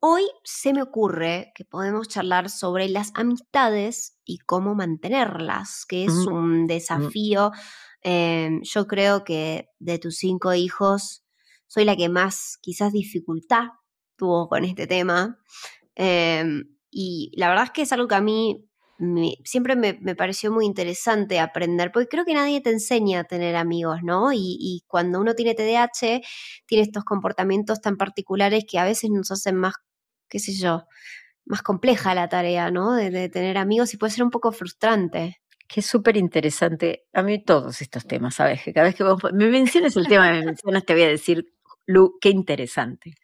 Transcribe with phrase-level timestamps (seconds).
[0.00, 6.12] hoy se me ocurre que podemos charlar sobre las amistades y cómo mantenerlas, que es
[6.12, 6.66] mm, un mm.
[6.66, 7.52] desafío.
[8.02, 11.24] Em, yo creo que de tus cinco hijos
[11.66, 13.68] soy la que más quizás dificultad
[14.16, 15.38] tuvo con este tema.
[15.94, 18.68] Em, y la verdad es que es algo que a mí
[19.44, 24.00] siempre me, pareció muy interesante aprender, porque creo que nadie te enseña a tener amigos,
[24.02, 24.32] ¿no?
[24.32, 26.20] Y, cuando uno tiene TDAH,
[26.66, 29.74] tiene estos comportamientos tan particulares que a veces nos hacen más,
[30.28, 30.86] qué sé yo,
[31.46, 32.94] más compleja la tarea, ¿no?
[32.94, 35.40] De, tener amigos y puede ser un poco frustrante.
[35.66, 37.04] Que es súper interesante.
[37.12, 38.62] A mí todos estos temas, ¿sabes?
[38.62, 39.04] Que cada vez que
[39.34, 41.44] me mencionas el tema, me mencionas, te voy a decir
[41.88, 43.14] Lu, qué interesante.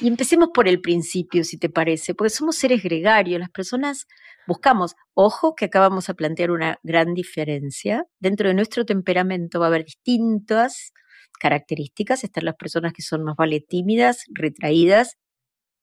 [0.00, 4.06] Y empecemos por el principio, si te parece, porque somos seres gregarios, las personas
[4.46, 9.68] buscamos, ojo que acabamos de plantear una gran diferencia, dentro de nuestro temperamento va a
[9.68, 10.92] haber distintas
[11.40, 15.16] características, están las personas que son más vale tímidas, retraídas,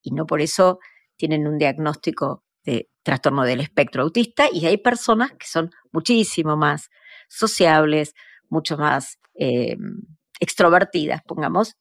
[0.06, 0.80] y no por eso
[1.18, 6.90] tienen un diagnóstico de trastorno del espectro autista, y hay personas que son muchísimo más
[7.28, 8.14] sociables,
[8.50, 9.76] mucho más eh,
[10.40, 11.76] extrovertidas, pongamos,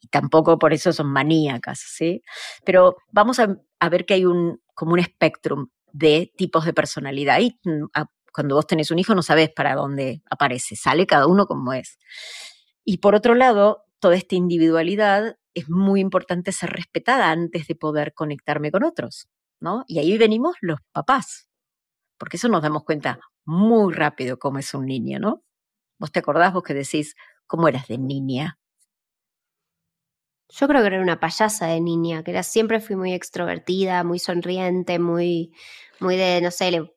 [0.00, 2.22] y tampoco por eso son maníacas, ¿sí?
[2.64, 3.48] Pero vamos a,
[3.90, 7.86] ver que hay un, como un espectrum de tipos de personalidad y mm,
[8.32, 11.98] cuando vos tenés un hijo no sabés para dónde aparece, sale cada uno como es.
[12.84, 18.12] Y por otro lado, toda esta individualidad es muy importante ser respetada antes de poder
[18.12, 19.28] conectarme con otros,
[19.60, 19.84] ¿no?
[19.86, 21.48] Y ahí venimos los papás,
[22.18, 25.42] porque eso nos damos cuenta muy rápido cómo es un niño, ¿no?
[25.98, 27.14] Vos te acordás vos que decís,
[27.46, 28.58] ¿cómo eras de niña?
[30.48, 34.18] Yo creo que era una payasa de niña, que era siempre fui muy extrovertida, muy
[34.18, 35.52] sonriente, muy,
[36.00, 36.90] muy de, no sé,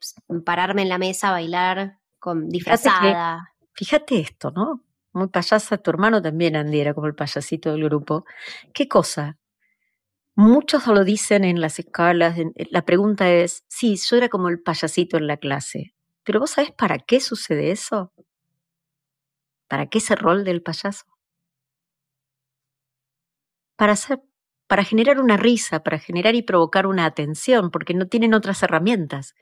[0.46, 3.54] pararme en la mesa, bailar, con disfrazada.
[3.74, 4.84] Fíjate, esto, ¿no?
[5.18, 8.26] Muy payasa, tu hermano también, Andy, era como el payasito del grupo.
[8.74, 9.38] ¿Qué cosa?
[10.36, 12.38] Muchos lo dicen en las escalas.
[12.72, 16.72] la pregunta es, sí, yo era como el payasito en la clase, pero ¿vos sabés
[16.72, 18.14] para qué sucede eso?
[19.70, 21.06] ¿Para qué ese rol del payaso?
[23.78, 24.22] para hacer,
[24.68, 29.34] para generar una risa, para generar y provocar una atención, porque no tienen otras herramientas.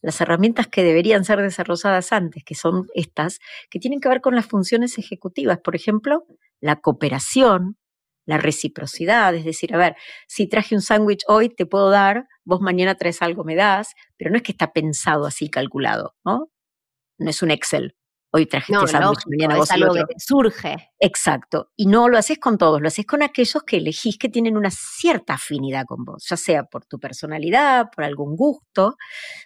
[0.00, 3.38] Las herramientas que deberían ser desarrolladas antes, que son estas,
[3.70, 6.24] que tienen que ver con las funciones ejecutivas, por ejemplo,
[6.60, 7.76] la cooperación,
[8.24, 9.96] la reciprocidad, es decir, a ver,
[10.26, 14.30] si traje un sándwich hoy, te puedo dar, vos mañana traes algo, me das, pero
[14.30, 16.48] no es que está pensado así, calculado, ¿no?
[17.18, 17.94] No es un Excel
[18.34, 20.90] hoy trajiste no, sándwich, mañana vos es algo que te surge.
[20.98, 21.70] Exacto.
[21.76, 24.70] Y no lo haces con todos, lo haces con aquellos que elegís que tienen una
[24.70, 28.96] cierta afinidad con vos, ya sea por tu personalidad, por algún gusto.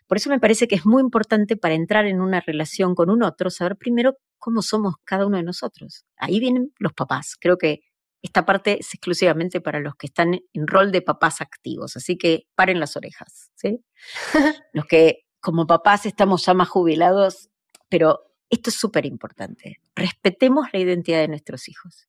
[0.06, 3.24] Por eso me parece que es muy importante para entrar en una relación con un
[3.24, 6.04] otro, saber primero cómo somos cada uno de nosotros.
[6.16, 7.34] Ahí vienen los papás.
[7.40, 7.80] Creo que
[8.22, 12.46] esta parte es exclusivamente para los que están en rol de papás activos, así que
[12.54, 13.84] paren las orejas, ¿sí?
[14.72, 17.50] los que como papás estamos ya más jubilados,
[17.88, 18.20] pero
[18.50, 19.80] esto es súper importante.
[19.94, 22.08] Respetemos la identidad de nuestros hijos.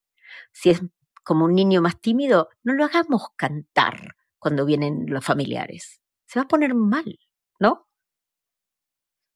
[0.52, 0.81] Si es
[1.24, 6.02] como un niño más tímido, no lo hagamos cantar cuando vienen los familiares.
[6.26, 7.20] Se va a poner mal,
[7.59, 7.88] ¿no?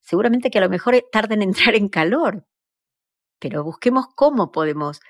[0.00, 2.46] Seguramente que a lo mejor tarda en entrar en calor,
[3.38, 5.00] pero busquemos cómo podemos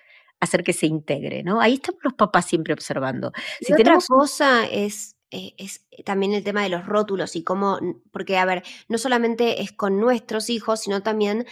[0.40, 1.60] hacer que se integre, ¿no?
[1.60, 3.32] Ahí estamos los papás siempre observando.
[3.60, 4.04] Si tenemos...
[4.04, 7.78] otra cosa es eh, es también el tema de los rótulos y cómo,
[8.12, 11.46] porque a ver, no solamente es con nuestros hijos, sino también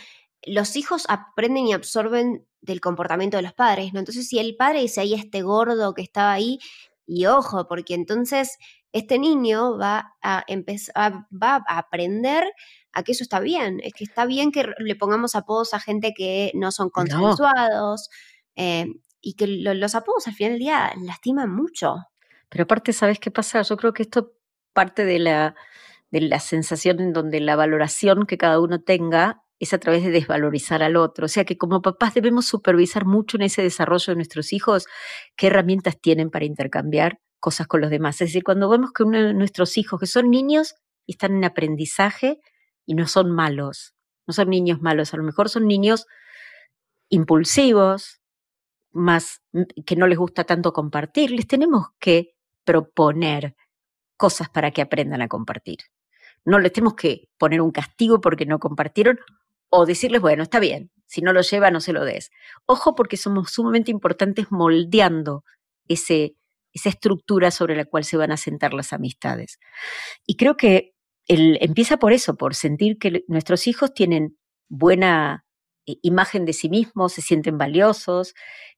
[0.44, 4.00] los hijos aprenden y absorben del comportamiento de los padres, ¿no?
[4.00, 6.58] Entonces, si el padre dice ahí este gordo que estaba ahí,
[7.06, 8.56] y ojo, porque entonces
[8.92, 12.44] este niño va a empezar, va a aprender
[12.92, 16.12] a que eso está bien, es que está bien que le pongamos apodos a gente
[16.16, 18.10] que no son consensuados,
[18.56, 18.86] eh,
[19.20, 21.96] y que los apodos al final del día lastiman mucho.
[22.48, 23.62] Pero aparte, ¿sabes qué pasa?
[23.62, 24.32] Yo creo que esto
[24.72, 25.54] parte de la,
[26.10, 30.10] de la sensación en donde la valoración que cada uno tenga es a través de
[30.10, 31.26] desvalorizar al otro.
[31.26, 34.86] O sea que como papás debemos supervisar mucho en ese desarrollo de nuestros hijos
[35.36, 38.20] qué herramientas tienen para intercambiar cosas con los demás.
[38.20, 40.74] Es decir, cuando vemos que uno de nuestros hijos, que son niños
[41.06, 42.40] están en aprendizaje
[42.86, 43.94] y no son malos,
[44.26, 46.06] no son niños malos, a lo mejor son niños
[47.10, 48.20] impulsivos,
[48.92, 49.42] más
[49.84, 52.34] que no les gusta tanto compartir, les tenemos que
[52.64, 53.56] proponer
[54.16, 55.78] cosas para que aprendan a compartir.
[56.44, 59.18] No les tenemos que poner un castigo porque no compartieron
[59.70, 62.30] o decirles, bueno, está bien, si no lo lleva, no se lo des.
[62.66, 65.44] Ojo porque somos sumamente importantes moldeando
[65.88, 66.36] ese,
[66.72, 69.58] esa estructura sobre la cual se van a sentar las amistades.
[70.26, 70.92] Y creo que
[71.26, 74.36] empieza por eso, por sentir que nuestros hijos tienen
[74.68, 75.44] buena
[75.86, 78.34] eh, imagen de sí mismos, se sienten valiosos,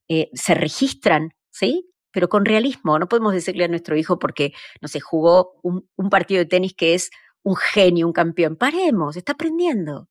[0.09, 1.89] eh, se registran, ¿sí?
[2.13, 4.53] Pero con realismo, no podemos decirle a nuestro hijo porque,
[4.83, 7.11] no sé, jugó un, un partido de tenis que es
[7.43, 8.57] un genio, un campeón.
[8.57, 10.09] Paremos, está aprendiendo.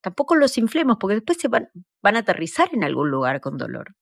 [0.00, 1.68] Tampoco los inflemos porque después se van,
[2.02, 3.94] a aterrizar en algún lugar con dolor.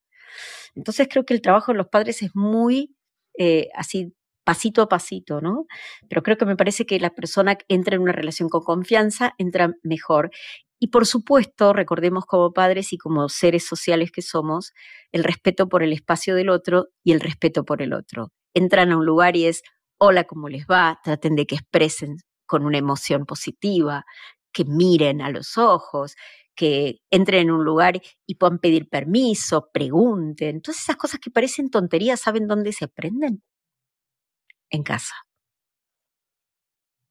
[0.75, 2.95] Entonces creo que el trabajo de los padres es muy
[3.39, 4.15] eh, así
[4.45, 5.67] pasito a pasito, ¿no?
[6.09, 9.73] Pero creo que me parece que la persona entra en una relación con confianza, entra
[9.83, 10.31] mejor.
[10.79, 14.73] Y por supuesto, recordemos como padres y como seres sociales que somos,
[15.11, 18.31] el respeto por el espacio del otro y el respeto por el otro.
[18.55, 19.63] Entran a un lugar y es,
[19.99, 21.01] hola, ¿cómo les va?
[21.03, 24.05] Traten de que expresen con una emoción positiva,
[24.57, 26.17] que miren a los ojos,
[26.55, 30.63] que entren en un lugar y puedan pedir permiso, pregunten.
[30.63, 33.43] Todas esas cosas que parecen tonterías, ¿saben dónde se aprenden?
[34.71, 35.15] En casa.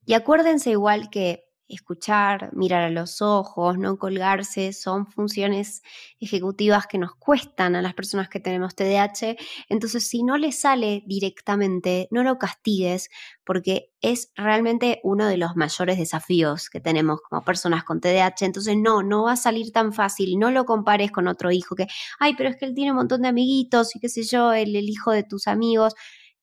[0.08, 5.82] Y acuérdense igual que escuchar, mirar a los ojos, no colgarse, son funciones
[6.20, 9.36] ejecutivas que nos cuestan a las personas que tenemos TDAH.
[9.70, 13.10] Entonces, si no le sale directamente, no lo castigues
[13.44, 18.46] porque es realmente uno de los mayores desafíos que tenemos como personas con TDAH.
[18.46, 20.38] Entonces, no, no va a salir tan fácil.
[20.38, 21.88] No lo compares con otro hijo que,
[22.20, 24.76] ay, pero es que él tiene un montón de amiguitos y qué sé yo, el,
[24.76, 25.94] el hijo de tus amigos.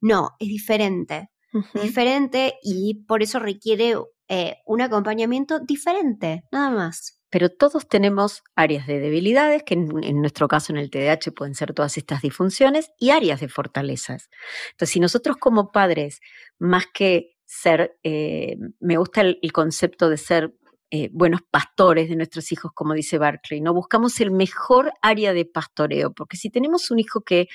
[0.00, 1.30] No, es diferente.
[1.74, 3.94] Diferente y por eso requiere
[4.34, 7.20] eh, un acompañamiento diferente, nada más.
[7.28, 11.74] Pero todos tenemos áreas de debilidades, que en, nuestro caso en el TDAH pueden ser
[11.74, 14.30] todas estas disfunciones, y áreas de fortalezas.
[14.70, 16.20] Entonces, si nosotros como padres,
[16.58, 20.54] más que ser, eh, me gusta el, concepto de ser
[20.90, 23.74] eh, buenos pastores de nuestros hijos, como dice Barclay, ¿no?
[23.74, 27.48] Buscamos el mejor área de pastoreo, porque si tenemos un hijo que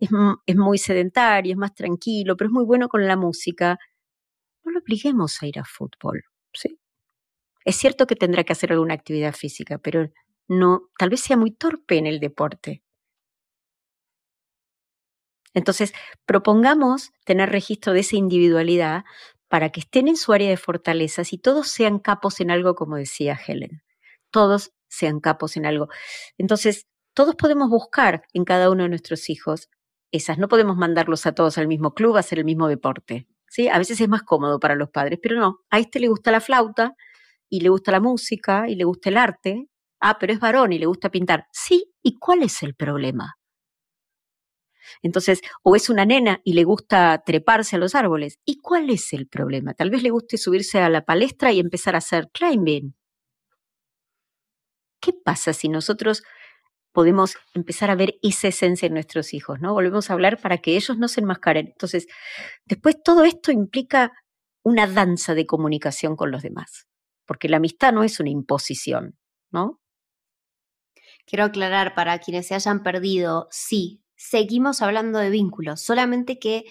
[0.00, 0.10] es,
[0.46, 3.78] es muy sedentario, es más tranquilo, pero es muy bueno con la música,
[4.64, 6.78] no lo obliguemos a ir a fútbol, ¿sí?
[7.64, 10.10] Es cierto que tendrá que hacer alguna actividad física, pero
[10.48, 12.82] no, tal vez sea muy torpe en el deporte.
[15.54, 15.92] Entonces,
[16.26, 19.04] propongamos tener registro de esa individualidad
[19.48, 22.96] para que estén en su área de fortalezas y todos sean capos en algo, como
[22.96, 23.82] decía Helen.
[24.30, 25.88] Todos sean capos en algo.
[26.38, 29.68] Entonces, todos podemos buscar en cada uno de nuestros hijos
[30.10, 30.38] esas.
[30.38, 33.28] No podemos mandarlos a todos al mismo club a hacer el mismo deporte.
[33.72, 36.40] A veces es más cómodo para los padres, pero no, a este le gusta la
[36.40, 36.94] flauta
[37.48, 39.68] y le gusta la música y le gusta el arte.
[40.00, 41.46] Ah, pero es varón y le gusta pintar.
[41.52, 43.36] Sí, ¿y cuál es el problema?
[45.02, 48.38] Entonces, o es una nena y le gusta treparse a los árboles.
[48.44, 49.74] ¿Y cuál es el problema?
[49.74, 52.94] Tal vez le guste subirse a la palestra y empezar a hacer climbing.
[55.00, 56.22] ¿Qué pasa si nosotros
[56.94, 59.74] podemos empezar a ver esa esencia en nuestros hijos, ¿no?
[59.74, 61.66] Volvemos a hablar para que ellos no se enmascaren.
[61.66, 62.06] Entonces,
[62.64, 64.12] después todo esto implica
[64.62, 66.86] una danza de comunicación con los demás,
[67.26, 69.18] porque la amistad no es una imposición,
[69.50, 69.80] ¿no?
[71.26, 76.62] Quiero aclarar para quienes se hayan perdido, sí, seguimos hablando de vínculos, solamente que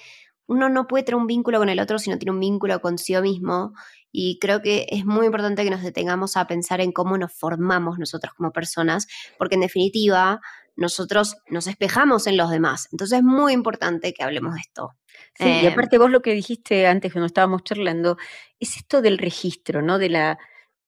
[0.47, 3.21] uno no puede tener un vínculo con el otro si no tiene un vínculo consigo
[3.21, 3.73] mismo
[4.15, 7.97] y creo que es muy importante que nos detengamos a pensar en cómo nos formamos
[7.97, 9.07] nosotros como personas,
[9.39, 10.39] porque en definitiva
[10.75, 12.87] nosotros nos espejamos en los demás.
[12.91, 14.91] Entonces es muy importante que hablemos de esto.
[15.35, 18.17] Sí, y em, aparte vos lo que dijiste antes cuando estábamos charlando,
[18.59, 19.97] es esto del registro, ¿no?
[19.97, 20.37] De la,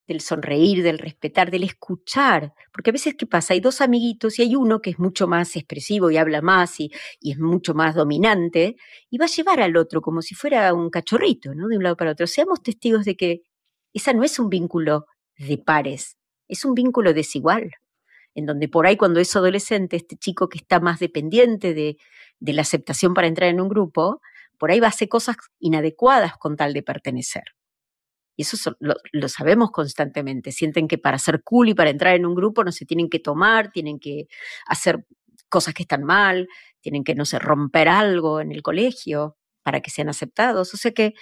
[0.07, 2.53] del sonreír, del respetar, del escuchar.
[2.71, 3.53] Porque a veces, ¿qué pasa?
[3.53, 6.91] Hay dos amiguitos y hay uno que es mucho más expresivo y habla más y,
[7.21, 8.75] es mucho más dominante
[9.09, 11.67] y va a llevar al otro como si fuera un cachorrito, ¿no?
[11.67, 12.27] De un lado para otro.
[12.27, 13.41] Seamos testigos de que
[13.93, 15.05] esa no es un vínculo
[15.38, 17.71] de pares, es un vínculo desigual,
[18.35, 21.97] en donde por ahí cuando es adolescente, este chico que está más dependiente de,
[22.39, 24.21] de la aceptación para entrar en un grupo,
[24.57, 27.43] por ahí va a hacer cosas inadecuadas con tal de pertenecer.
[28.36, 30.51] Y eso lo, sabemos constantemente.
[30.51, 33.20] Sienten que para ser cool y para entrar en un grupo no se tienen que
[33.20, 34.27] tomar, tienen que
[34.68, 35.06] hacer
[35.50, 36.48] cosas que están mal,
[36.82, 40.74] tienen que, no sé, romper algo en el colegio para que sean aceptados.
[40.74, 41.13] O sea que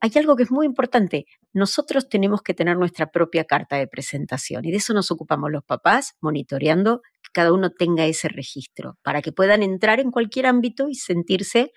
[0.00, 1.26] hay algo que es muy importante.
[1.52, 5.64] Nosotros tenemos que tener nuestra propia carta de presentación y de eso nos ocupamos los
[5.64, 10.88] papás, monitoreando que cada uno tenga ese registro para que puedan entrar en cualquier ámbito
[10.88, 11.72] y sentirse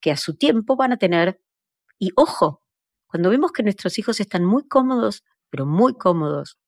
[0.00, 1.40] que a su tiempo van a tener,
[1.98, 2.62] y ojo,
[3.08, 6.58] cuando vemos que nuestros hijos están muy cómodos, pero muy cómodos,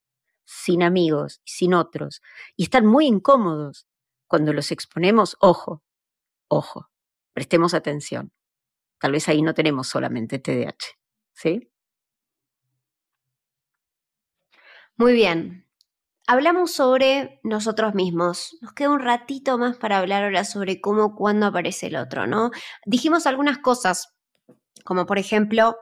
[0.44, 2.22] sin amigos sin otros,
[2.56, 3.86] y están muy incómodos,
[4.26, 5.82] cuando los exponemos, ojo,
[6.48, 6.88] ojo,
[7.32, 8.32] prestemos atención.
[9.00, 10.76] tal vez ahí no tenemos solamente TDAH,
[11.34, 11.70] ¿sí?
[14.96, 15.66] Muy bien.
[16.26, 18.56] Hablamos sobre nosotros mismos.
[18.60, 22.50] Nos queda un ratito más para hablar ahora sobre cómo, cuándo aparece el otro, ¿no?
[22.86, 24.14] Dijimos algunas cosas,
[24.84, 25.76] como por ejemplo,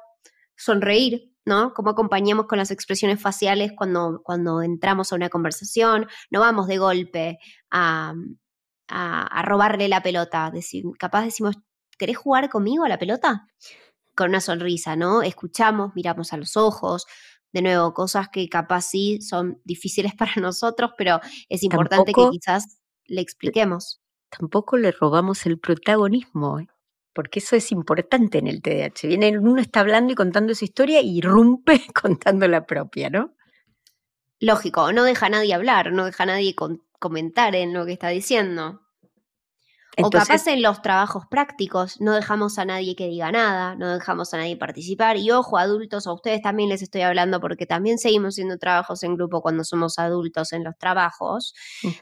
[0.59, 1.73] sonreír, ¿no?
[1.73, 6.07] Cómo acompañamos con las expresiones faciales cuando, cuando entramos a una conversación.
[6.31, 7.39] No vamos de golpe
[7.71, 8.13] a,
[8.89, 10.51] a, robarle la pelota.
[10.53, 11.57] Decir, capaz decimos,
[11.99, 13.47] ¿querés jugar conmigo a la pelota?
[14.15, 15.23] Con una sonrisa, ¿no?
[15.23, 17.07] Escuchamos, miramos a los ojos.
[17.53, 22.81] De nuevo, cosas que capaz sí son difíciles para nosotros, pero es importante que quizás
[23.07, 24.01] le expliquemos.
[24.29, 26.69] Tampoco le robamos el protagonismo, ¿eh?
[27.19, 29.09] Porque eso es importante en el TDAH.
[29.09, 33.35] Viene, uno está hablando y contando su historia y irrumpe contando la propia, ¿no?
[34.39, 36.55] Lógico, no deja a nadie hablar, no deja a nadie
[37.01, 38.83] comentar en lo que está diciendo.
[40.01, 44.33] o capaz en los trabajos prácticos no dejamos a nadie que diga nada, no dejamos
[44.33, 45.17] a nadie participar.
[45.17, 49.17] Y ojo, adultos, a ustedes también les estoy hablando porque también seguimos haciendo trabajos en
[49.17, 51.53] grupo cuando somos adultos en los trabajos.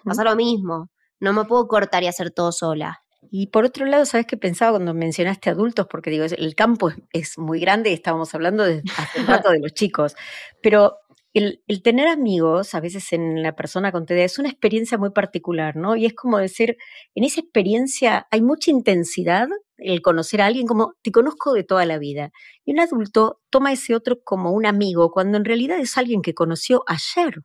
[0.04, 0.90] Pasa lo mismo.
[1.20, 3.05] No me puedo cortar y hacer todo sola.
[3.30, 5.87] Y por otro lado, ¿sabes qué pensaba cuando mencionaste adultos?
[5.90, 9.61] Porque digo, el campo es, muy grande y estábamos hablando de, hace un rato de
[9.61, 10.16] los chicos,
[10.62, 10.97] pero
[11.38, 15.76] el, tener amigos, a veces en la persona con TDA, es una experiencia muy particular,
[15.76, 15.95] ¿no?
[15.95, 16.78] Y es como decir,
[17.14, 21.85] en esa experiencia hay mucha intensidad, el conocer a alguien como te conozco de toda
[21.85, 22.30] la vida.
[22.64, 26.23] Y un adulto toma a ese otro como un amigo, cuando en realidad es alguien
[26.23, 27.42] que conoció ayer.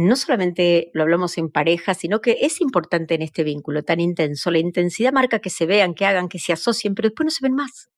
[0.00, 4.52] No solamente lo hablamos en pareja, sino que es importante en este vínculo tan intenso.
[4.52, 7.44] La intensidad marca que se vean, que hagan, que se asocien, pero después no se
[7.44, 7.90] ven más.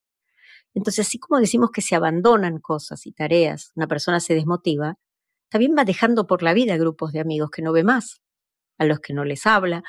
[0.73, 4.95] Entonces, así como decimos que se abandonan cosas y tareas, una persona se desmotiva,
[5.51, 8.23] también va dejando por la vida grupos de amigos que no ve más,
[8.79, 9.83] a los que no les habla,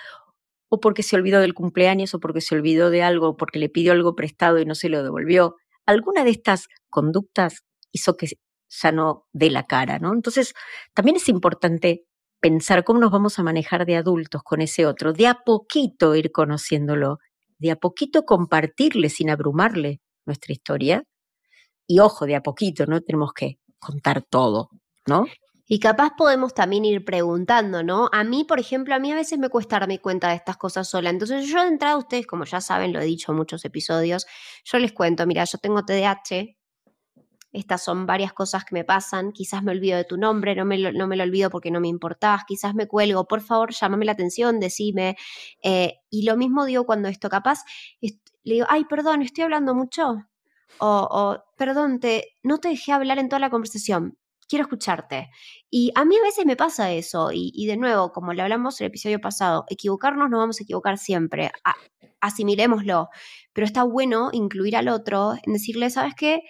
[0.68, 3.70] o porque se olvidó del cumpleaños, o porque se olvidó de algo, o porque le
[3.70, 5.56] pidió algo prestado y no se lo devolvió.
[5.86, 7.64] Alguna de estas conductas
[7.94, 8.28] hizo que
[8.82, 10.14] ya no dé la cara, ¿no?
[10.14, 10.54] Entonces,
[10.94, 12.06] también es importante
[12.40, 16.32] pensar cómo nos vamos a manejar de adultos con ese otro, de a poquito ir
[16.32, 17.20] conociéndolo,
[17.60, 21.04] de a poquito compartirle sin abrumarle nuestra historia.
[21.88, 24.70] Y ojo, de a poquito, no tenemos que contar todo,
[25.06, 25.26] ¿no?
[25.68, 28.10] Y capaz podemos también ir preguntando, ¿no?
[28.12, 30.90] A mí, por ejemplo, a mí a veces me cuesta darme cuenta de estas cosas
[30.90, 31.10] sola.
[31.10, 34.26] Entonces yo de entrada, ustedes, como ya saben, lo he dicho en muchos episodios,
[34.66, 36.58] yo les cuento, mira, yo tengo TDAH,
[37.54, 40.78] estas son varias cosas que me pasan, quizás me olvido de tu nombre, no me
[40.78, 44.06] lo, no me lo olvido porque no me importás, quizás me cuelgo, por favor, llámame
[44.06, 45.18] la atención, decime.
[45.64, 47.60] Eh, y lo mismo digo cuando esto capaz,
[48.02, 50.26] le digo, ay, perdón, estoy hablando mucho.
[50.80, 54.18] O, perdón, te, no te dejé hablar en toda la conversación,
[54.48, 55.30] quiero escucharte.
[55.70, 58.86] Y a mí a veces me pasa eso, y, de nuevo, como le hablamos en
[58.86, 61.52] el episodio pasado, equivocarnos no vamos a equivocar siempre,
[62.22, 63.10] asimilémoslo,
[63.54, 66.42] pero está bueno incluir al otro en decirle, ¿sabes qué?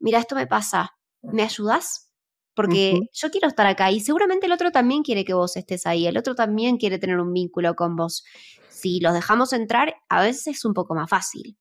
[0.00, 2.10] Mira, esto me pasa, ¿me ayudas?
[2.54, 6.06] Porque yo quiero estar acá y seguramente el otro también quiere que vos estés ahí,
[6.06, 8.24] el otro también quiere tener un vínculo con vos.
[8.68, 11.56] Si los dejamos entrar, a veces es un poco más fácil.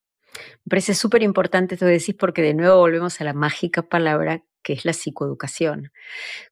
[0.65, 4.43] Me parece súper importante esto que decís porque de nuevo volvemos a la mágica palabra
[4.67, 5.93] que es la psicoeducación.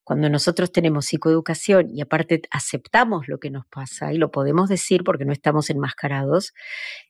[0.06, 5.04] Cuando nosotros tenemos psicoeducación y aparte aceptamos lo que nos pasa y lo podemos decir
[5.04, 6.54] porque no estamos enmascarados,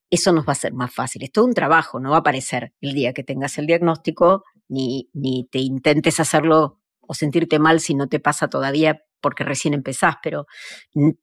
[0.10, 1.24] eso nos va a ser más fácil.
[1.24, 5.10] Es todo un trabajo, no va a aparecer el día que tengas el diagnóstico, ni,
[5.14, 10.16] ni te intentes hacerlo o sentirte mal si no te pasa todavía porque recién empezás,
[10.22, 10.46] pero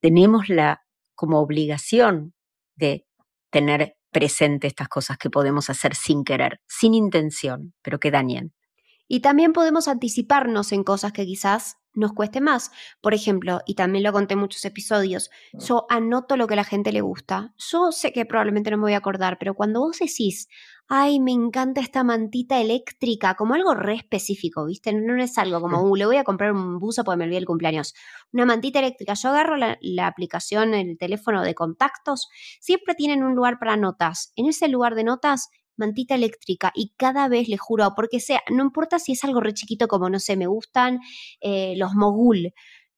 [0.00, 0.82] tenemos la
[1.14, 2.34] como obligación
[2.74, 3.06] de
[3.50, 8.52] tener presente estas cosas que podemos hacer sin querer, sin intención, pero que dañen.
[9.08, 12.70] Y también podemos anticiparnos en cosas que quizás nos cueste más.
[13.00, 16.64] Por ejemplo, y también lo conté en muchos episodios, yo anoto lo que a la
[16.64, 17.52] gente le gusta.
[17.58, 20.48] Yo sé que probablemente no me voy a acordar, pero cuando vos decís,
[20.88, 24.92] ay, me encanta esta mantita eléctrica, como algo re específico, ¿viste?
[24.92, 27.46] No, es algo como, uh, le voy a comprar un buzo porque me olvidé el
[27.46, 27.94] cumpleaños.
[28.32, 29.14] Una mantita eléctrica.
[29.14, 32.28] Yo agarro la, la aplicación, el teléfono de contactos,
[32.60, 34.32] siempre tienen un lugar para notas.
[34.36, 38.62] En ese lugar de notas mantita eléctrica y cada vez le juro, porque sea, no
[38.62, 41.00] importa si es algo re chiquito como, no sé, me gustan
[41.40, 42.52] eh, los mogul,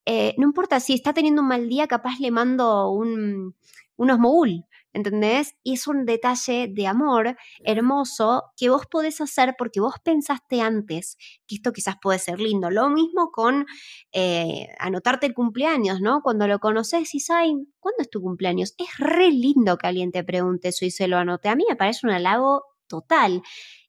[0.07, 3.55] eh, no importa si está teniendo un mal día, capaz le mando un,
[3.97, 5.57] unos mogul, ¿entendés?
[5.63, 11.19] Y es un detalle de amor hermoso que vos podés hacer porque vos pensaste antes
[11.47, 12.71] que esto quizás puede ser lindo.
[12.71, 13.67] Lo mismo con
[14.13, 16.23] eh, anotarte el cumpleaños, ¿no?
[16.23, 18.75] Cuando lo conoces y sabes, ¿cuándo es tu cumpleaños?
[18.79, 21.49] Es re lindo que alguien te pregunte eso y se lo anote.
[21.49, 23.43] A mí me parece un halago total.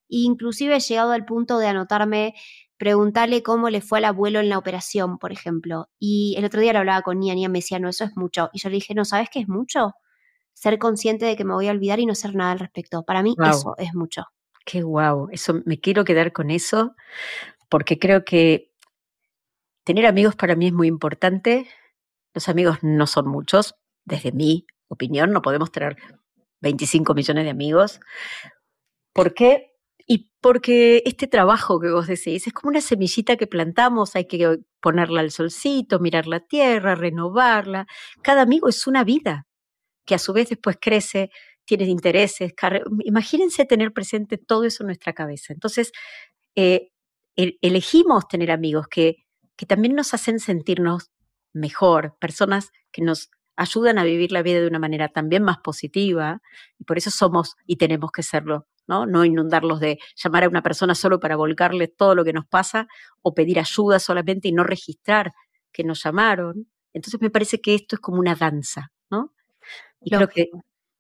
[0.08, 2.34] Inclusive he llegado al punto de anotarme,
[2.78, 5.90] preguntarle cómo le fue al abuelo en la operación, por ejemplo.
[6.00, 8.50] Y el otro día lo hablaba con Nia, Nia me decía, no, eso es mucho.
[8.54, 9.94] Y yo le dije, no, ¿sabes qué es mucho?
[10.56, 13.04] Ser consciente de que me voy a olvidar y no hacer nada al respecto.
[13.04, 14.24] Para mí eso es mucho.
[14.66, 16.96] Qué guau, eso me quiero quedar con eso
[17.70, 18.72] porque creo que
[19.84, 21.68] tener amigos para mí es muy importante.
[22.34, 25.98] Los amigos no son muchos, desde mi opinión, no podemos tener
[26.62, 28.00] 25 millones de amigos.
[29.14, 29.74] ¿Por qué?
[30.08, 34.60] Y porque este trabajo que vos decís es como una semillita que plantamos, hay que
[34.80, 37.88] ponerla al solcito, mirar la tierra, renovarla.
[38.22, 39.48] Cada amigo es una vida
[40.06, 41.30] que a su vez después crece,
[41.66, 42.54] tiene intereses.
[43.04, 45.54] Imagínense tener presente todo eso en nuestra cabeza.
[45.54, 45.92] Entonces,
[46.56, 46.92] eh,
[47.36, 51.12] elegimos tener amigos que, que también nos hacen sentirnos
[51.54, 56.42] mejor, personas que nos ayudan a vivir la vida de una manera también más positiva
[56.78, 59.06] y por eso somos y tenemos que serlo, ¿no?
[59.06, 62.88] No inundarlos de llamar a una persona solo para volcarle todo lo que nos pasa
[63.22, 65.32] o pedir ayuda solamente y no registrar
[65.72, 66.68] que nos llamaron.
[66.94, 68.92] Entonces me parece que esto es como una danza,
[70.06, 70.50] Y creo que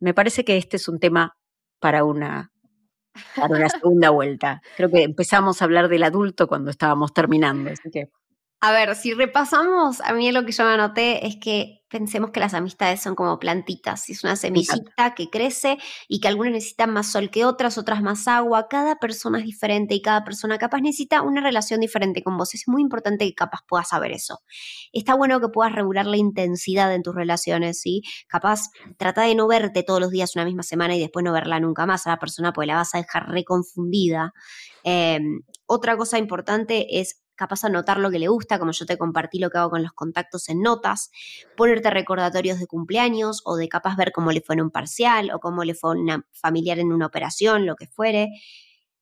[0.02, 1.38] me parece que este es un tema
[1.80, 2.52] para una
[3.36, 4.62] para una segunda vuelta.
[4.76, 8.10] Creo que empezamos a hablar del adulto cuando estábamos terminando, así que
[8.62, 12.42] a ver, si repasamos, a mí lo que yo me anoté es que pensemos que
[12.42, 15.78] las amistades son como plantitas, es una semillita que crece
[16.10, 19.96] y que algunas necesitan más sol que otras, otras más agua, cada persona es diferente
[19.96, 22.54] y cada persona capaz necesita una relación diferente con vos.
[22.54, 24.42] Es muy importante que capaz puedas saber eso.
[24.92, 28.02] Está bueno que puedas regular la intensidad en tus relaciones, ¿sí?
[28.28, 31.62] Capaz trata de no verte todos los días una misma semana y después no verla
[31.62, 34.34] nunca más a la persona porque la vas a dejar reconfundida.
[34.84, 39.40] Em, otra cosa importante es capaz anotar lo que le gusta, como yo te compartí
[39.40, 41.12] lo que hago con los contactos en notas,
[41.56, 45.40] ponerte recordatorios de cumpleaños o de capaz ver cómo le fue en un parcial o
[45.40, 48.30] cómo le fue a una familiar en una operación, lo que fuere.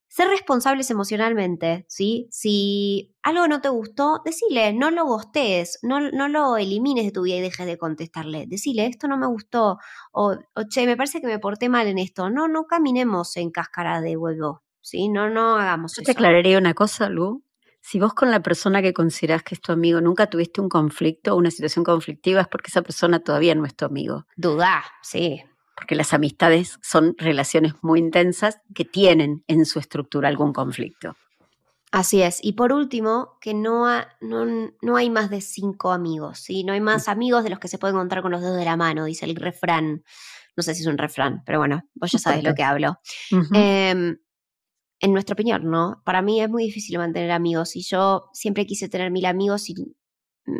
[0.07, 2.27] Ser responsables emocionalmente, ¿sí?
[2.29, 7.23] Si algo no te gustó, decile, no lo gostees, no, no lo elimines de tu
[7.23, 8.45] vida y dejes de contestarle.
[8.45, 9.79] Decile, esto no me gustó,
[10.11, 12.29] o, o che, me parece que me porté mal en esto.
[12.29, 15.09] No, no caminemos en cáscara de huevo, ¿sí?
[15.09, 16.03] No, no hagamos eso.
[16.03, 17.43] Te aclararía una cosa, Lu.
[17.85, 21.33] Si vos con la persona que considerás que es tu amigo nunca tuviste un conflicto
[21.33, 24.25] o una situación conflictiva, es porque esa persona todavía no es tu amigo.
[24.37, 25.43] Duda, sí.
[25.75, 31.17] Porque las amistades son relaciones muy intensas que tienen en su estructura algún conflicto.
[31.91, 32.39] Así es.
[32.41, 33.85] Y por último, que no,
[34.21, 36.63] no, hay más de cinco amigos, ¿sí?
[36.63, 38.77] No hay más amigos de los que se pueden encontrar con los dedos de la
[38.77, 40.05] mano, dice el refrán.
[40.55, 42.97] No sé si es un refrán, pero bueno, vos ya sabes lo que hablo
[45.03, 46.01] en nuestra opinión, ¿no?
[46.05, 49.75] Para mí es muy difícil mantener amigos y yo siempre quise tener mil amigos y
[50.45, 50.59] mm,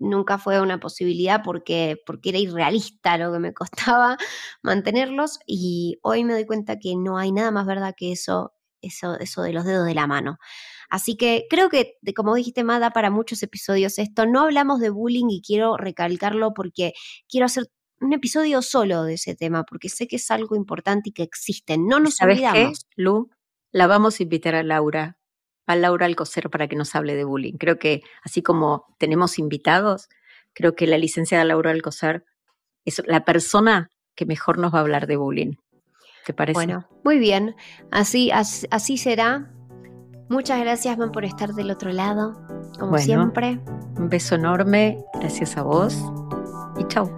[0.00, 3.54] nunca fue una posibilidad porque, porque era irrealista lo que me
[3.94, 4.18] costaba
[4.62, 8.52] mantenerlos y hoy me doy cuenta que no hay nada más verdad que eso,
[8.82, 10.38] eso, eso de los dedos de la mano.
[10.90, 14.26] Así que creo que, como dijiste, Mada, para muchos episodios esto.
[14.26, 16.94] No hablamos de bullying y quiero recalcarlo porque
[17.28, 21.12] quiero hacer un episodio solo de ese tema, porque sé que es algo importante y
[21.12, 21.78] que existe.
[21.78, 22.86] No nos ¿Sabes olvidamos.
[22.90, 23.30] Qué, Lu?
[23.74, 25.18] La vamos a invitar a Laura,
[25.66, 27.54] a Laura Alcocer para que nos hable de bullying.
[27.54, 30.08] Creo que así como tenemos invitados,
[30.52, 32.24] creo que la licenciada Laura Alcocer
[32.84, 35.54] es la persona que mejor nos va a hablar de bullying.
[36.24, 36.54] ¿Te parece?
[36.54, 37.56] Bueno, muy bien.
[37.90, 39.50] Así, así, será.
[40.28, 42.46] Muchas gracias, Man, por estar del otro lado,
[42.78, 43.60] como siempre.
[43.98, 45.04] Un beso enorme.
[45.14, 46.00] Gracias a vos.
[46.78, 47.10] Y chao.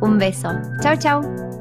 [0.00, 0.50] Un beso.
[0.82, 1.55] Chao, chao.